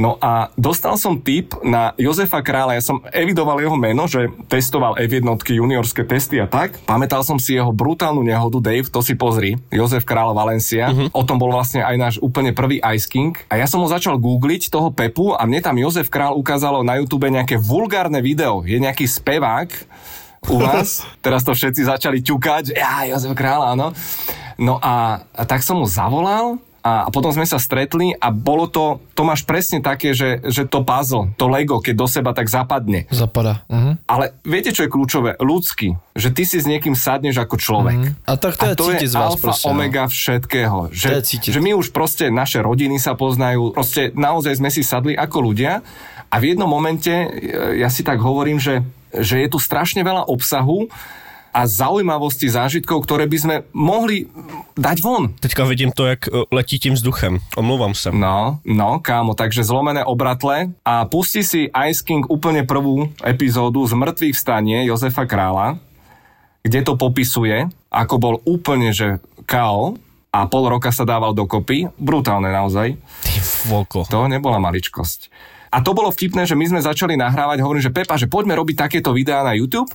[0.00, 4.96] No a dostal som tip na Jozefa Krála, ja som evidoval jeho meno, že testoval
[4.96, 6.80] F1 juniorské testy a tak.
[6.88, 10.88] Pamätal som si jeho brutálnu nehodu, Dave, to si pozri, Jozef Král Valencia.
[10.88, 11.12] Uh-huh.
[11.12, 13.36] O tom bol vlastne aj náš úplne prvý Ice King.
[13.52, 16.96] A ja som ho začal googliť, toho Pepu, a mne tam Jozef Král ukázalo na
[16.96, 18.64] YouTube nejaké vulgárne video.
[18.64, 19.68] Je nejaký spevák,
[20.48, 21.04] u vás.
[21.24, 23.92] Teraz to všetci začali ťukať, že ja, Jozef Král, áno.
[24.56, 28.64] No a, a tak som mu zavolal a, a potom sme sa stretli a bolo
[28.64, 32.48] to, to máš presne také, že, že to puzzle, to Lego, keď do seba tak
[32.48, 33.04] zapadne.
[33.12, 33.64] Zapadá.
[33.68, 34.04] Mhm.
[34.08, 35.36] Ale viete, čo je kľúčové?
[35.36, 36.00] Ľudský.
[36.16, 37.98] Že ty si s niekým sadneš ako človek.
[38.00, 38.10] Mhm.
[38.24, 39.72] A tak to je cítiť z vás alfa, proste, no.
[39.76, 40.78] omega všetkého.
[40.92, 44.80] Že, To je že my už proste, naše rodiny sa poznajú, proste naozaj sme si
[44.80, 45.84] sadli ako ľudia
[46.30, 47.26] a v jednom momente, e,
[47.82, 50.86] ja si tak hovorím, že, že je tu strašne veľa obsahu
[51.50, 54.30] a zaujímavosti, zážitkov, ktoré by sme mohli
[54.78, 55.34] dať von.
[55.34, 57.42] Teďka vidím to, jak eh, letí tím vzduchem.
[57.58, 58.10] Omlouvám se.
[58.14, 63.92] No, no, kámo, takže zlomené obratle a pusti si Ice King úplne prvú epizódu z
[63.98, 65.78] mŕtvych vstanie Jozefa Krála,
[66.62, 69.98] kde to popisuje, ako bol úplne, že KO
[70.30, 71.90] a pol roka sa dával dokopy.
[71.98, 72.94] Brutálne naozaj.
[73.26, 73.32] Ty
[73.66, 74.06] voko.
[74.06, 75.26] To nebola maličkosť.
[75.70, 78.76] A to bolo vtipné, že my sme začali nahrávať, hovorím, že Pepa, že poďme robiť
[78.90, 79.86] takéto videá na YouTube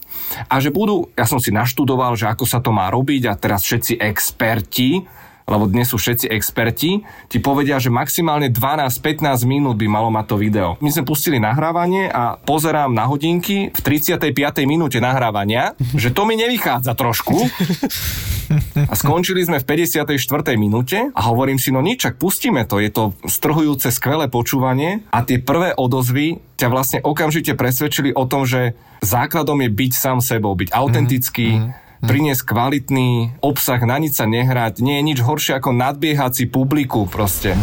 [0.47, 3.67] a že budú, ja som si naštudoval, že ako sa to má robiť a teraz
[3.67, 5.03] všetci experti,
[5.45, 10.35] lebo dnes sú všetci experti, ti povedia, že maximálne 12-15 minút by malo mať to
[10.41, 10.69] video.
[10.81, 14.33] My sme pustili nahrávanie a pozerám na hodinky v 35.
[14.65, 17.37] minúte nahrávania, že to mi nevychádza trošku.
[18.89, 20.17] A skončili sme v 54.
[20.57, 25.25] minúte a hovorím si, no nič, ak pustíme to, je to strhujúce, skvelé počúvanie a
[25.25, 30.55] tie prvé odozvy ťa vlastne okamžite presvedčili o tom, že základom je byť sám sebou,
[30.55, 31.84] byť autentický, mm-hmm.
[32.05, 37.57] Priniesť kvalitný obsah, na nič sa nehrať, nie je nič horšie ako nadbiehať publiku proste.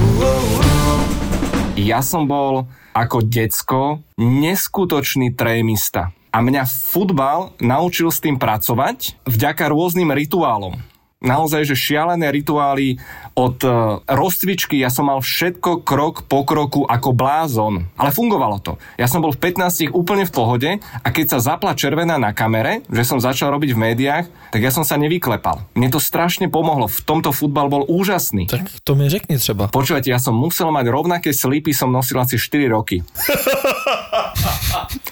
[1.79, 6.13] Ja som bol ako decko neskutočný trémista.
[6.33, 10.92] A mňa futbal naučil s tým pracovať vďaka rôznym rituálom.
[11.23, 12.99] Naozaj, že šialené rituály
[13.33, 17.89] od uh, rozcvičky, ja som mal všetko krok po kroku ako blázon.
[17.97, 18.77] Ale fungovalo to.
[19.01, 22.85] Ja som bol v 15 úplne v pohode a keď sa zapla červená na kamere,
[22.93, 25.65] že som začal robiť v médiách, tak ja som sa nevyklepal.
[25.73, 26.93] Mne to strašne pomohlo.
[26.93, 28.53] V tomto futbal bol úžasný.
[28.53, 29.73] Tak to mi řekni třeba.
[29.73, 33.01] Počúvajte, ja som musel mať rovnaké slípy, som nosil asi 4 roky.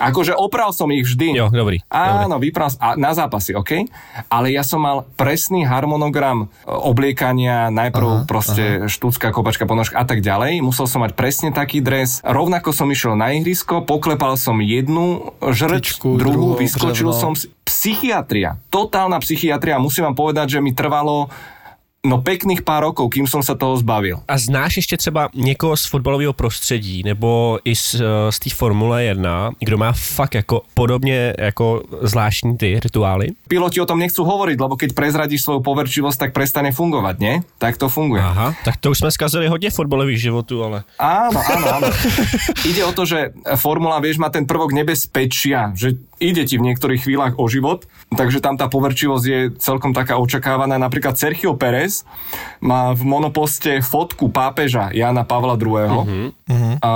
[0.01, 1.37] akože opral som ich vždy.
[1.37, 1.81] Jo, dobrý.
[1.91, 3.87] Áno, vypral a na zápasy, OK?
[4.33, 8.89] Ale ja som mal presný harmonogram e, obliekania, najprv aha, proste aha.
[8.91, 10.63] štúcka, kopačka, ponožka a tak ďalej.
[10.65, 12.25] Musel som mať presne taký dres.
[12.25, 17.21] Rovnako som išiel na ihrisko, poklepal som jednu žrč, Tyčku, druhú, druhú, vyskočil břevno.
[17.21, 17.33] som.
[17.71, 19.79] Psychiatria, totálna psychiatria.
[19.79, 21.31] Musím vám povedať, že mi trvalo
[22.01, 24.25] no pekných pár rokov, kým som sa toho zbavil.
[24.29, 29.05] A znáš ještě třeba někoho z fotbalového prostředí nebo i z, eh, z té Formule
[29.05, 33.29] 1, kdo má fakt jako podobně jako zvláštní ty rituály?
[33.49, 37.35] Piloti o tom nechcú hovoriť, lebo keď prezradíš svoju poverčivosť, tak prestane fungovať, nie?
[37.59, 38.23] Tak to funguje.
[38.23, 40.85] Aha, tak to už jsme zkazili hodně fotbalových životů, ale...
[40.99, 41.89] Áno, áno, áno.
[42.71, 47.03] Ide o to, že formula, vieš, má ten prvok nebezpečia, že ide ti v niektorých
[47.03, 50.77] chvíľach o život, takže tam tá poverčivosť je celkom taká očakávaná.
[50.77, 52.05] Napríklad Sergio Pérez
[52.61, 55.75] má v monoposte fotku pápeža Jana Pavla II.
[55.91, 56.73] Uh-huh.
[56.85, 56.91] A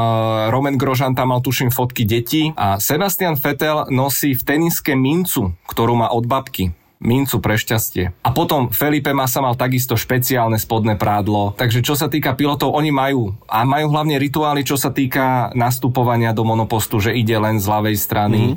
[0.52, 5.96] Roman Grožan tam mal, tuším, fotky detí a Sebastian Vettel nosí v teniske mincu, ktorú
[5.96, 8.16] má od babky mincu pre šťastie.
[8.24, 11.52] A potom Felipe Massa mal takisto špeciálne spodné prádlo.
[11.54, 13.36] Takže čo sa týka pilotov, oni majú.
[13.44, 17.96] A majú hlavne rituály, čo sa týka nastupovania do monopostu, že ide len z ľavej
[18.00, 18.56] strany.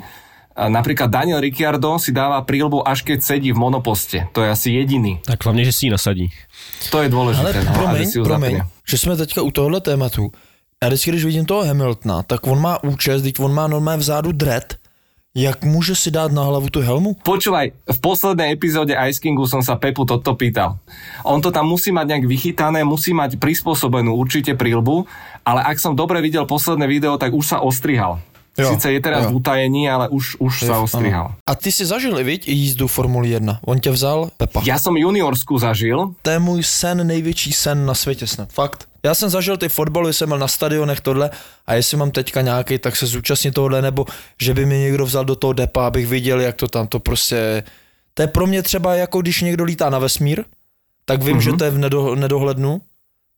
[0.58, 4.26] Napríklad Daniel Ricciardo si dáva prílbu až keď sedí v monoposte.
[4.34, 5.22] To je asi jediný.
[5.22, 6.26] Tak hlavně, že si ji nasadí.
[6.90, 7.62] To je dôležité.
[7.62, 10.34] Ale no, promiň, si promiň, že jsme teďka u tohohle tématu.
[10.82, 14.32] Já vždycky, když vidím toho Hamiltona, tak on má účest, teď on má normálně vzadu
[14.32, 14.74] dread.
[15.34, 17.14] Jak může si dát na hlavu tu helmu?
[17.22, 20.82] Počúvaj, v poslednej epizóde Ice Kingu som sa Pepu toto pýtal.
[21.22, 25.06] On to tam musí mať nejak vychytané, musí mať prispôsobenú určite prílbu,
[25.46, 28.18] ale ak som dobre videl posledné video, tak už sa ostrihal.
[28.58, 29.30] Jo, Sice je teraz jo.
[29.30, 31.38] v utajení, ale už, už sa ostrihal.
[31.46, 33.62] A ty si zažil, viď, jízdu Formuli 1.
[33.66, 34.66] On tě vzal, Pepa.
[34.66, 38.50] Ja som juniorsku zažil, To je můj sen, největší sen na světě snad.
[38.50, 38.88] Fakt.
[39.02, 41.30] Já jsem zažil ty fotbaly, jsem byl na stadionech tohle
[41.66, 44.06] a jestli mám teďka nějaký, tak se zúčastnit tohle, nebo
[44.42, 47.62] že by mi někdo vzal do toho depa, abych viděl, jak to tam to prostě...
[48.14, 50.44] To je pro mě třeba jako když někdo lítá na vesmír,
[51.04, 51.40] tak vím, mm-hmm.
[51.40, 52.80] že to je v nedo, nedohlednu,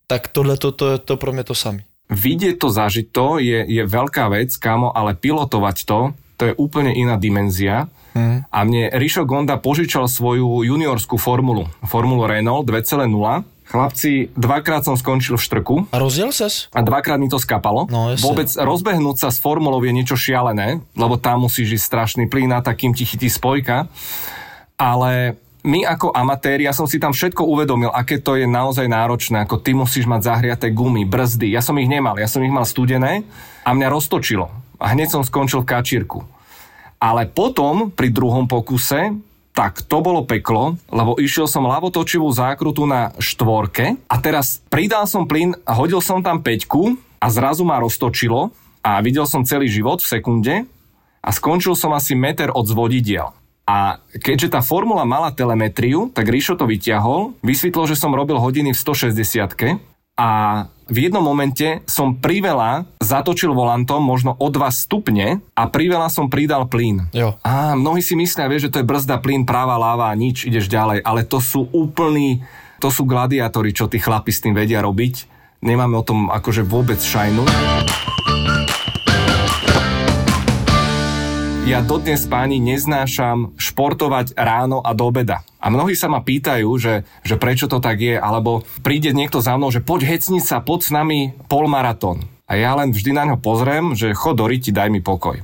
[0.07, 1.85] tak tohle to, to je to pro mě to samé.
[2.11, 6.01] Vidieť to, zažiť to je, je veľká vec, kámo, ale pilotovať to,
[6.37, 7.87] to je úplne iná dimenzia.
[8.17, 8.43] Mm.
[8.51, 13.07] A mne Rišo Gonda požičal svoju juniorskú formulu, formulu Renault 2.0.
[13.71, 16.67] Chlapci, dvakrát som skončil v štrku A rozjel ses?
[16.75, 17.87] a dvakrát mi to skapalo.
[17.87, 18.27] No, jasne.
[18.27, 22.67] Vôbec rozbehnúť sa s formulou je niečo šialené, lebo tam musíš ísť strašný plyn a
[22.67, 23.87] takým ti chytí spojka.
[24.75, 29.45] Ale my ako amatéri, ja som si tam všetko uvedomil, aké to je naozaj náročné,
[29.45, 31.53] ako ty musíš mať zahriaté gumy, brzdy.
[31.53, 33.29] Ja som ich nemal, ja som ich mal studené
[33.65, 34.49] a mňa roztočilo.
[34.81, 36.25] A hneď som skončil v kačírku.
[37.01, 39.13] Ale potom, pri druhom pokuse,
[39.51, 45.27] tak to bolo peklo, lebo išiel som ľavotočivú zákrutu na štvorke a teraz pridal som
[45.27, 50.09] plyn hodil som tam peťku a zrazu ma roztočilo a videl som celý život v
[50.09, 50.55] sekunde
[51.21, 53.40] a skončil som asi meter od zvodidiel.
[53.71, 58.75] A keďže tá formula mala telemetriu, tak Ríšo to vyťahol, vysvetlo, že som robil hodiny
[58.75, 59.47] v 160
[60.19, 60.29] a
[60.91, 66.67] v jednom momente som priveľa zatočil volantom možno o 2 stupne a priveľa som pridal
[66.67, 67.07] plyn.
[67.15, 67.39] Jo.
[67.47, 70.67] Á, mnohí si myslia, vieš, že to je brzda, plyn, práva, láva a nič, ideš
[70.67, 72.43] ďalej, ale to sú úplní,
[72.83, 75.31] to sú gladiátori, čo tí chlapi s tým vedia robiť.
[75.63, 77.47] Nemáme o tom akože vôbec šajnu.
[81.71, 85.47] Ja dodnes páni neznášam športovať ráno a do obeda.
[85.63, 89.55] A mnohí sa ma pýtajú, že, že prečo to tak je, alebo príde niekto za
[89.55, 92.27] mnou, že poď hecniť sa, poď s nami polmaratón.
[92.51, 95.39] A ja len vždy na ňo pozriem, že chod do riti, daj mi pokoj.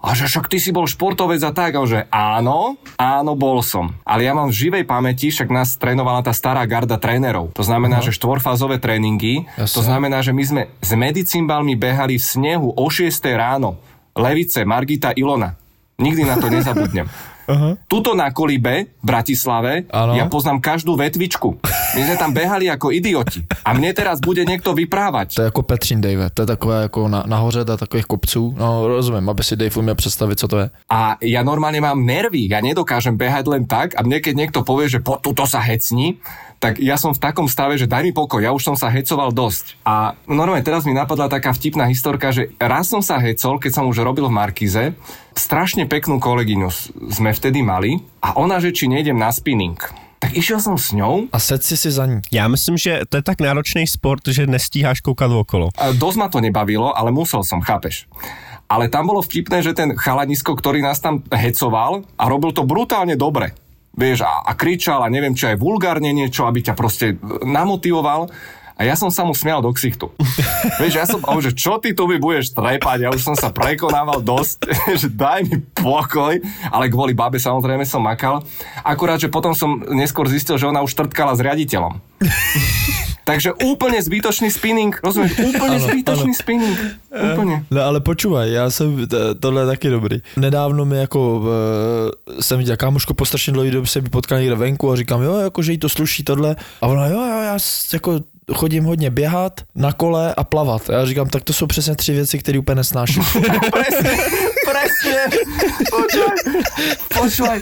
[0.00, 3.96] A že však ty si bol športovec a tak, a že áno, áno, bol som.
[4.04, 7.52] Ale ja mám v živej pamäti, však nás trénovala tá stará garda trénerov.
[7.52, 9.76] To znamená, že štvorfázové tréningy, Jasne.
[9.76, 13.76] to znamená, že my sme s medicimbalmi behali v snehu o 6 ráno.
[14.16, 15.54] Levice, Margita, Ilona.
[16.00, 17.06] Nikdy na to nezabudnem.
[17.50, 17.74] Uh-huh.
[17.90, 20.14] Tuto na Kolibe, v Bratislave, Áno.
[20.14, 21.58] ja poznám každú vetvičku.
[21.98, 23.42] My sme tam behali ako idioti.
[23.66, 25.34] A mne teraz bude niekto vyprávať.
[25.34, 28.54] To je jako Petřín Dave, to je takové jako na, nahoře do takových kopců.
[28.58, 30.70] No rozumím, aby si Dave uměl představit, co to je.
[30.94, 34.86] A ja normálne mám nervy, ja nedokážem behať len tak a mne keď niekto povie,
[34.86, 36.22] že po tuto sa hecni,
[36.60, 39.32] tak ja som v takom stave, že daj mi pokoj, ja už som sa hecoval
[39.32, 39.80] dosť.
[39.80, 43.88] A normálne teraz mi napadla taká vtipná historka, že raz som sa hecol, keď som
[43.88, 44.92] už robil v Markize,
[45.32, 46.68] strašne peknú kolegyňu
[47.16, 49.80] sme vtedy mali a ona, že či nejdem na spinning.
[50.20, 52.20] Tak išiel som s ňou A sed si si za ní.
[52.28, 55.72] Já myslím, že to je tak náročný sport, že nestíháš koukat okolo.
[55.96, 58.04] Dosť ma to nebavilo, ale musel som, chápeš.
[58.68, 63.16] Ale tam bolo vtipné, že ten chalanisko, ktorý nás tam hecoval a robil to brutálne
[63.16, 63.56] dobre.
[63.90, 68.30] Vieš, a, a kričal a neviem, či aj vulgárne niečo, aby ťa proste namotivoval.
[68.80, 70.08] A ja som sa mu smial do ksichtu.
[70.80, 72.98] Vieš, ja som, že čo ty tu mi budeš trepať?
[73.04, 74.72] Ja už som sa prekonával dosť,
[75.04, 76.40] že daj mi pokoj.
[76.72, 78.40] Ale kvôli babe samozrejme som makal.
[78.80, 82.00] Akurát, že potom som neskôr zistil, že ona už trtkala s riaditeľom.
[83.30, 85.38] Takže úplne zbytočný spinning, rozumieš?
[85.38, 86.40] Úplne Ano, zbytočný ano.
[86.42, 86.76] spinning.
[87.14, 87.62] Úplne.
[87.70, 89.06] No ale počúvaj, já jsem,
[89.40, 90.18] tohle je taky dobrý.
[90.36, 91.42] Nedávno mi jako,
[92.38, 95.38] e, jsem viděl kámošku po strašně dlouhý době se potkal někde venku a říkám, jo,
[95.38, 96.56] jako, že jí to sluší tohle.
[96.82, 97.58] A ona, jo, jo, já
[97.92, 98.20] jako
[98.54, 100.90] chodím hodně běhat, na kole a plavat.
[100.90, 103.22] A já říkám, tak to jsou přesně tři věci, které úplně nesnáším.
[103.70, 104.10] Presne,
[104.66, 105.22] presne.
[105.90, 106.36] Počúvaj,
[107.14, 107.60] počúvaj.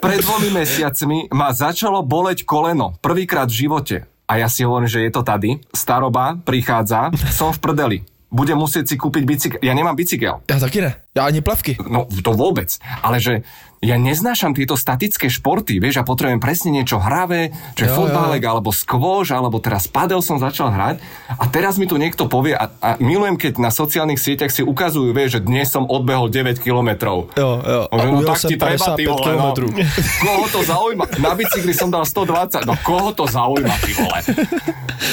[0.00, 2.94] Pred dvomi mesiacmi ma začalo boleť koleno.
[3.00, 4.15] Prvýkrát v živote.
[4.26, 5.62] A ja si hovorím, že je to tady.
[5.70, 7.98] Staroba prichádza, som v prdeli.
[8.26, 9.60] Budem musieť si kúpiť bicykel.
[9.62, 10.42] Ja nemám bicykel.
[10.50, 10.92] Já taky ne.
[11.14, 11.78] Já ani plavky.
[11.86, 12.74] No, to vôbec.
[13.02, 13.46] Ale že
[13.84, 18.08] ja neznášam tieto statické športy, vieš, a potrebujem presne niečo hravé, čo je jo.
[18.48, 20.96] alebo skôž, alebo teraz padel som začal hrať
[21.36, 25.12] a teraz mi tu niekto povie a, a milujem, keď na sociálnych sieťach si ukazujú,
[25.12, 27.30] vieš, že dnes som odbehol 9 kilometrov.
[27.36, 27.80] Jo, jo.
[27.92, 29.52] No tak ti treba, ty 55 vole, no.
[30.24, 31.04] Koho to zaujíma?
[31.20, 34.18] Na bicykli som dal 120, no koho to zaujíma, ty vole?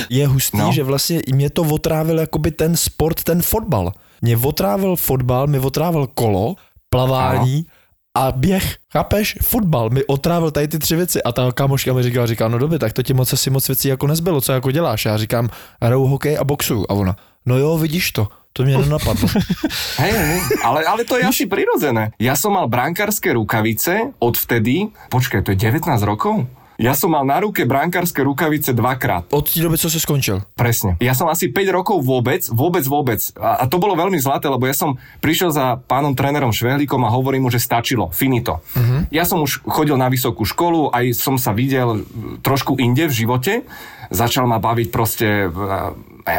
[0.09, 0.71] je hustý, No.
[0.71, 3.91] že vlastně mě to otrávil jakoby ten sport, ten fotbal.
[4.21, 6.55] Mě otrávil fotbal, mi otrávil kolo,
[6.89, 7.65] plavání
[8.17, 8.77] a běh.
[8.91, 9.37] Chápeš?
[9.41, 11.23] Fotbal mi otrávil tady ty tři věci.
[11.23, 13.87] A ta kamoška mi říkala, říká, no dobře, tak to ti moc asi moc věcí
[13.87, 15.05] jako nezbylo, co jako děláš?
[15.05, 15.49] Já říkám,
[15.81, 16.85] hraju hokej a boxuju.
[16.89, 19.29] A ona, no jo, vidíš to, to mě nenapadlo.
[19.97, 22.13] Hej, ale, ale to je asi prirodzené.
[22.21, 26.45] Ja som mal brankárske rukavice odvtedy, počkaj, to je 19 rokov?
[26.81, 29.29] Ja som mal na ruke brankárske rukavice dvakrát.
[29.29, 30.41] Od té doby, co se skončil.
[30.57, 30.97] Presne.
[30.97, 33.21] Ja som asi 5 rokov vôbec, vôbec, vôbec.
[33.37, 37.13] A, a to bolo veľmi zlaté, lebo ja som prišiel za pánom trénerom Švehlíkom a
[37.13, 38.65] hovorím mu, že stačilo, finito.
[38.73, 39.05] Uh-huh.
[39.13, 43.13] Ja som už chodil na vysokú školu, aj som sa videl e, trošku inde v
[43.13, 43.53] živote.
[44.09, 45.49] Začal ma baviť proste e,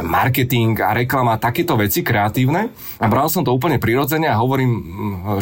[0.02, 2.72] marketing a reklama, takéto veci kreatívne.
[2.98, 4.82] A bral som to úplne prirodzene a hovorím mm,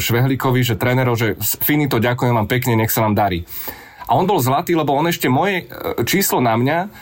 [0.03, 3.47] Švehlíkovi, že trénerov, že finito, ďakujem vám pekne, nech sa vám darí.
[4.13, 6.93] A on bol zlatý, lebo on ešte moje e, číslo na mňa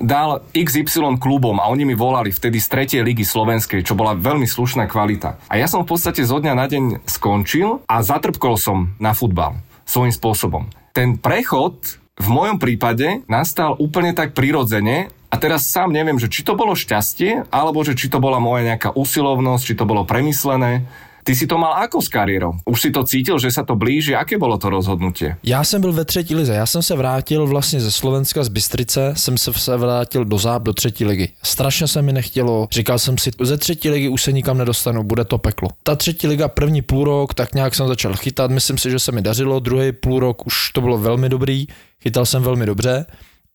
[0.00, 4.48] dal XY klubom a oni mi volali vtedy z tretej ligy slovenskej, čo bola veľmi
[4.48, 5.36] slušná kvalita.
[5.52, 9.60] A ja som v podstate zo dňa na deň skončil a zatrpkol som na futbal
[9.84, 10.72] svojím spôsobom.
[10.96, 16.46] Ten prechod v mojom prípade nastal úplne tak prirodzene a teraz sám neviem, že či
[16.46, 20.88] to bolo šťastie, alebo že či to bola moja nejaká usilovnosť, či to bolo premyslené.
[21.24, 22.60] Ty si to mal ako s kariérou?
[22.68, 24.12] Už si to cítil, že sa to blíži?
[24.12, 25.36] Aké bolo to rozhodnutie?
[25.40, 29.14] Já jsem byl ve třetí lize, já jsem se vrátil vlastně ze Slovenska, z Bystrice,
[29.16, 31.28] jsem se, vrátil do Záb, do třetí ligy.
[31.42, 35.24] Strašně se mi nechtělo, říkal jsem si, ze třetí ligy už se nikam nedostanu, bude
[35.24, 35.68] to peklo.
[35.82, 39.12] Ta třetí liga, první půl rok, tak nějak jsem začal chytat, myslím si, že se
[39.12, 41.66] mi dařilo, druhý půl rok už to bylo velmi dobrý,
[42.02, 43.06] chytal jsem velmi dobře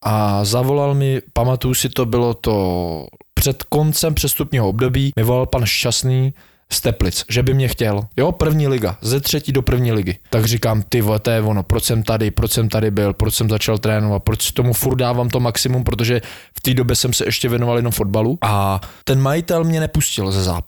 [0.03, 5.65] a zavolal mi, pamatuju si to, bylo to před koncem přestupního období, mi volal pan
[5.65, 6.33] Šťastný,
[6.73, 8.01] z Teplic, že by mě chtěl.
[8.17, 10.17] Jo, první liga, ze třetí do první ligy.
[10.29, 13.33] Tak říkám, ty vole, to je ono, proč jsem tady, proč jsem tady byl, proč
[13.33, 16.21] jsem začal trénovat, proč tomu furt dávám to maximum, protože
[16.57, 20.43] v té době jsem se ještě věnoval jenom fotbalu a ten majitel mě nepustil ze
[20.43, 20.65] záp.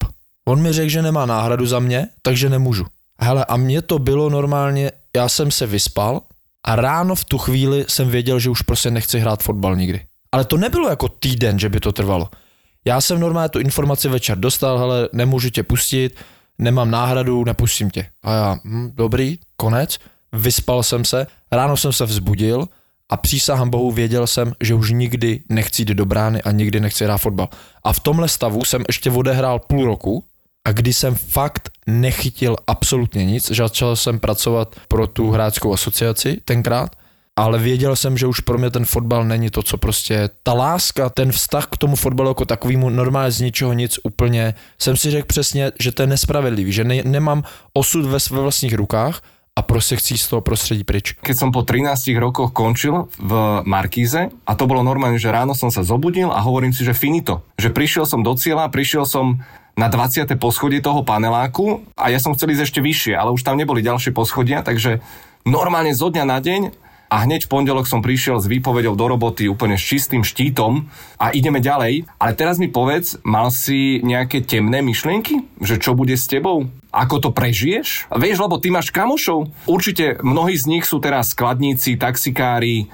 [0.48, 2.86] On mi řekl, že nemá náhradu za mě, takže nemůžu.
[3.20, 6.22] Hele, a mně to bylo normálně, já jsem se vyspal
[6.66, 10.02] a ráno v tu chvíli jsem věděl, že už prostě nechci hrát fotbal nikdy.
[10.32, 12.30] Ale to nebylo jako týden, že by to trvalo.
[12.86, 16.16] Já jsem normálně tu informaci večer dostal, hele, nemůžu tě pustit,
[16.58, 18.06] nemám náhradu, nepustím tě.
[18.24, 20.00] A já, hm, dobrý, konec,
[20.34, 22.68] vyspal jsem se, ráno jsem se vzbudil
[23.10, 27.04] a přísahám bohu věděl jsem, že už nikdy nechci jít do brány a nikdy nechci
[27.04, 27.50] hrát fotbal.
[27.84, 30.24] A v tomhle stavu jsem ještě odehrál půl roku
[30.66, 36.96] a kdy jsem fakt nechytil absolutně nic, začal jsem pracovat pro tu hráčskou asociaci tenkrát
[37.40, 41.10] ale věděl jsem, že už pro mě ten fotbal není to, co prostě ta láska,
[41.10, 45.28] ten vztah k tomu fotbalu jako takovému normálně z ničeho nic úplně, jsem si řekl
[45.28, 49.22] přesně, že to je nespravedlivý, že ne, nemám osud ve své vlastních rukách
[49.56, 51.14] a prostě chci z toho prostředí pryč.
[51.24, 55.68] Keď som po 13 rokoch končil v Markíze a to bolo normálne, že ráno som
[55.68, 57.44] sa zobudil a hovorím si, že finito.
[57.60, 59.44] Že prišiel som do cieľa, prišiel som
[59.76, 60.24] na 20.
[60.40, 64.16] poschodie toho paneláku a ja som chcel ísť ešte vyššie, ale už tam neboli ďalšie
[64.16, 65.04] poschodia, takže
[65.44, 66.62] normálne zo dňa na deň
[67.12, 70.88] a hneď v pondelok som prišiel s výpovedou do roboty úplne s čistým štítom
[71.20, 72.08] a ideme ďalej.
[72.16, 75.44] Ale teraz mi povedz, mal si nejaké temné myšlienky?
[75.60, 76.72] Že čo bude s tebou?
[76.96, 78.08] Ako to prežiješ?
[78.16, 79.52] Vieš, lebo ty máš kamošov.
[79.68, 82.88] Určite mnohí z nich sú teraz skladníci, taxikári,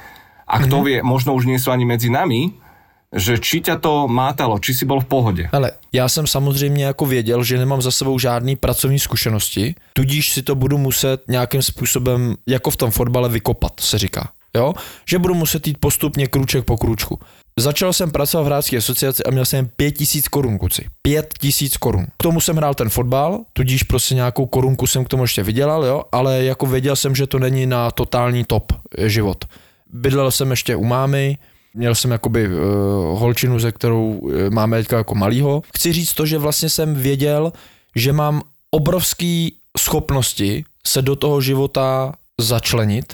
[0.47, 2.55] a kto vie, možno už nie sú ani medzi nami,
[3.17, 5.43] že či ťa to mátalo, či si bol v pohode.
[5.51, 10.41] Ale já jsem samozřejmě jako věděl, že nemám za sebou žádný pracovní zkušenosti, tudíž si
[10.43, 14.29] to budu muset nějakým způsobem, jako v tom fotbale, vykopat, se říká.
[14.55, 14.73] Jo?
[15.09, 17.19] Že budu muset jít postupně krůček po krůčku.
[17.59, 20.85] Začal jsem pracovat v hráčské asociaci a měl jsem 5000 korun, kuci.
[21.01, 22.05] 5000 korun.
[22.17, 25.85] K tomu jsem hrál ten fotbal, tudíž prostě nějakou korunku jsem k tomu ještě vydělal,
[25.85, 26.03] jo?
[26.11, 29.45] ale jako věděl jsem, že to není na totální top život.
[29.93, 31.37] Bydlel jsem ještě u mámy,
[31.77, 32.53] měl jsem jakoby uh,
[33.19, 35.61] holčinu, ze kterou uh, máme teďka jako malýho.
[35.75, 37.53] Chci říct to, že vlastně jsem věděl,
[37.95, 43.13] že mám obrovské schopnosti se do toho života začlenit,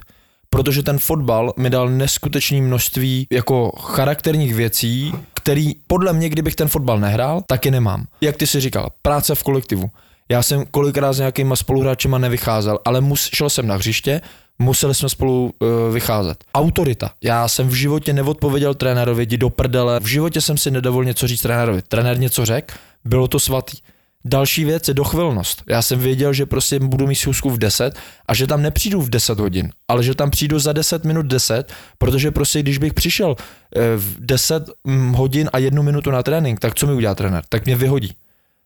[0.50, 6.68] protože ten fotbal mi dal neskutečné množství jako charakterních věcí, který podle mě, kdybych ten
[6.68, 8.06] fotbal nehrál, taky nemám.
[8.22, 9.90] Jak ty si říkal, práce v kolektivu.
[10.30, 14.22] Já jsem kolikrát s nějakýma spoluhráčema nevycházel, ale mus, šel jsem na hřiště,
[14.60, 16.44] museli jsme spolu uh, vycházet.
[16.54, 17.12] Autorita.
[17.24, 20.00] Já jsem v životě neodpověděl trenérovi, jdi do prdele.
[20.00, 21.82] V životě jsem si nedovolil něco říct trenérovi.
[21.82, 23.78] Trenér něco řekl, bylo to svatý.
[24.26, 25.64] Další věc je dochvilnost.
[25.70, 27.96] Já jsem věděl, že prostě budu mít schůzku v 10
[28.28, 31.74] a že tam nepřijdu v 10 hodin, ale že tam přijdu za 10 minut 10,
[31.98, 33.36] protože prostě když bych přišel
[33.76, 37.44] eh, v 10 mm, hodin a jednu minutu na trénink, tak co mi udělá trenér?
[37.50, 38.12] Tak mě vyhodí.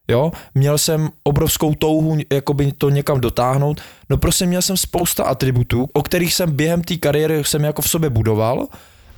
[0.07, 5.89] Jo, měl jsem obrovskou touhu jakoby to někam dotáhnout, no prostě měl jsem spousta atributů,
[5.93, 8.67] o kterých jsem během té kariéry jsem jako v sobě budoval,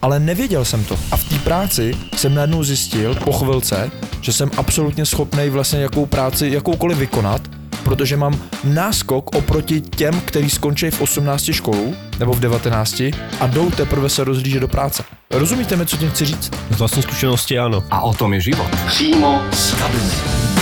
[0.01, 0.97] ale nevěděl jsem to.
[1.11, 6.05] A v té práci jsem najednou zjistil po chvilce, že jsem absolutně schopný vlastně jakou
[6.05, 7.41] práci, jakoukoliv vykonat,
[7.83, 13.01] protože mám náskok oproti těm, kteří skončí v 18 školu nebo v 19
[13.39, 15.03] a jdou teprve se rozlížet do práce.
[15.31, 16.51] Rozumíte mi, co tím chci říct?
[16.69, 17.83] Z vlastní zkušenosti ano.
[17.91, 18.67] A o tom je život.
[18.87, 20.58] Přímo z kabiny.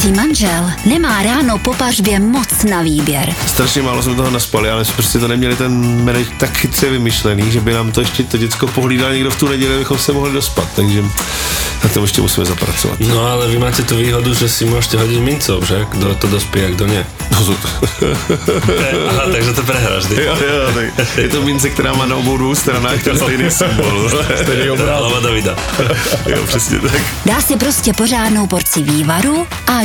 [0.00, 3.34] Milující manžel nemá ráno po pařbě moc na výběr.
[3.46, 7.52] strašně málo jsme toho naspali, ale jsme prostě to neměli ten manage tak chytře vymyšlený,
[7.52, 10.32] že by nám to ještě to děcko pohlídal někdo v tu neděli, abychom se mohli
[10.32, 11.02] dospat, takže
[11.84, 13.00] na tom ještě musíme zapracovat.
[13.00, 15.88] No ale vy máte tú výhodu, že si môžete hodiť mincov, že?
[15.88, 17.00] Kto to dospie a kto nie.
[17.32, 17.56] No, to,
[19.08, 20.14] Aha, takže to prehráš, ty.
[20.24, 24.10] jo, jo, tak je to mince, která má na obou dvou stranách ten stejný symbol.
[24.76, 25.56] Hlava Davida.
[26.26, 27.00] jo, přesně tak.
[27.26, 29.84] Dá si prostě pořádnou porci vývaru a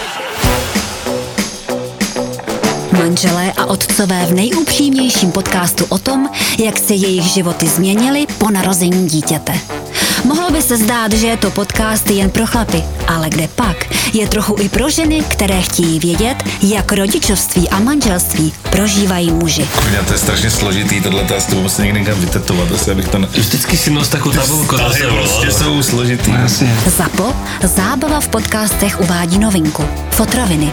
[3.01, 9.09] Manželé a otcové v nejupřímnějším podcastu o tom, jak se jejich životy změnily po narození
[9.09, 9.53] dítěte.
[10.23, 13.77] Mohlo by se zdát, že je to podcast jen pro chlapy, ale kde pak
[14.13, 19.67] je trochu i pro ženy, které chtějí vědět, jak rodičovství a manželství prožívají muži.
[19.75, 23.17] Kurňa, to je strašně složitý, tohle to asi musím někde někam vytetovat, asi abych to
[23.17, 23.27] ne...
[23.31, 25.15] Vždycky si nos takú tabulku za sebou.
[25.15, 26.31] prostě jsou složitý.
[26.85, 27.33] Zapo,
[27.63, 29.85] zábava v podcastech uvádí novinku.
[30.11, 30.71] Fotroviny.